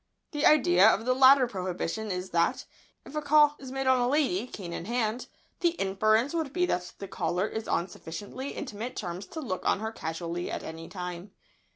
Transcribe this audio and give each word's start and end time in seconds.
The 0.31 0.47
idea 0.47 0.87
of 0.89 1.05
the 1.05 1.13
latter 1.13 1.45
prohibition 1.45 2.09
is 2.09 2.31
that, 2.31 2.65
if 3.05 3.13
a 3.13 3.21
call 3.21 3.55
is 3.59 3.71
made 3.71 3.85
on 3.85 3.99
a 4.01 4.07
lady 4.07 4.47
cane 4.47 4.73
in 4.73 4.85
hand, 4.85 5.27
the 5.59 5.75
inference 5.79 6.33
would 6.33 6.51
be 6.51 6.65
that 6.65 6.93
the 6.97 7.07
caller 7.07 7.45
is 7.47 7.67
on 7.67 7.87
sufficiently 7.87 8.49
intimate 8.53 8.95
terms 8.95 9.27
to 9.27 9.39
look 9.39 9.61
in 9.61 9.67
on 9.67 9.79
her 9.79 9.91
casually 9.91 10.49
at 10.49 10.63
any 10.63 10.89
time. 10.89 11.33